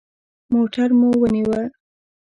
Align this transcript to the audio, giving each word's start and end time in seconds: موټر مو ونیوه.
موټر 0.53 0.89
مو 0.99 1.09
ونیوه. 1.21 1.61